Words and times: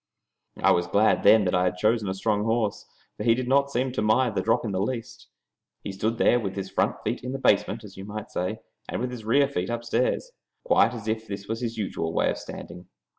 I 0.63 0.71
was 0.71 0.87
glad 0.87 1.21
then 1.21 1.45
that 1.45 1.53
I 1.53 1.65
had 1.65 1.77
chosen 1.77 2.09
a 2.09 2.15
strong 2.15 2.43
horse, 2.45 2.87
for 3.17 3.23
he 3.23 3.35
did 3.35 3.47
not 3.47 3.69
seem 3.69 3.91
to 3.91 4.01
mind 4.01 4.33
the 4.33 4.41
drop 4.41 4.65
in 4.65 4.71
the 4.71 4.81
least. 4.81 5.27
He 5.83 5.91
stood 5.91 6.17
there 6.17 6.39
with 6.39 6.55
his 6.55 6.71
front 6.71 6.95
feet 7.03 7.23
in 7.23 7.33
the 7.33 7.37
basement, 7.37 7.83
as 7.83 7.97
you 7.97 8.03
might 8.03 8.31
say, 8.31 8.61
and 8.89 8.99
with 8.99 9.11
his 9.11 9.25
rear 9.25 9.47
feet 9.47 9.69
upstairs, 9.69 10.31
quite 10.63 10.95
as 10.95 11.07
if 11.07 11.27
that 11.27 11.45
was 11.47 11.61
his 11.61 11.77
usual 11.77 12.13
way 12.13 12.31
of 12.31 12.39
standing. 12.39 12.87